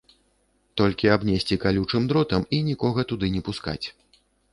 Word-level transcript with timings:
Толькі 0.79 1.11
абнесці 1.15 1.57
калючым 1.63 2.07
дротам, 2.11 2.41
і 2.57 2.63
нікога 2.71 3.05
туды 3.13 3.25
не 3.35 3.41
пускаць. 3.51 3.85